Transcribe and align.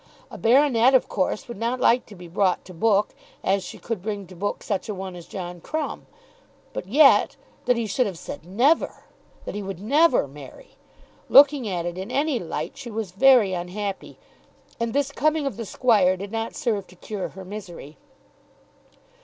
A 0.31 0.37
baronet 0.39 0.95
of 0.95 1.07
course 1.07 1.47
would 1.47 1.59
not 1.59 1.79
like 1.79 2.07
to 2.07 2.15
be 2.15 2.27
brought 2.27 2.65
to 2.65 2.73
book, 2.73 3.09
as 3.43 3.63
she 3.63 3.77
could 3.77 4.01
bring 4.01 4.25
to 4.25 4.35
book 4.35 4.63
such 4.63 4.89
a 4.89 4.95
one 4.95 5.15
as 5.15 5.27
John 5.27 5.61
Crumb. 5.61 6.07
But 6.73 6.87
yet, 6.87 7.35
that 7.65 7.77
he 7.77 7.85
should 7.85 8.07
have 8.07 8.17
said 8.17 8.43
never; 8.43 9.03
that 9.45 9.53
he 9.53 9.61
would 9.61 9.79
never 9.79 10.27
marry! 10.27 10.69
Looking 11.29 11.67
at 11.67 11.85
it 11.85 11.99
in 11.99 12.09
any 12.09 12.39
light, 12.39 12.77
she 12.79 12.89
was 12.89 13.11
very 13.11 13.53
unhappy, 13.53 14.17
and 14.79 14.91
this 14.93 15.11
coming 15.11 15.45
of 15.45 15.55
the 15.55 15.67
Squire 15.67 16.17
did 16.17 16.31
not 16.31 16.55
serve 16.55 16.87
to 16.87 16.95
cure 16.95 17.27
her 17.29 17.45
misery. 17.45 17.97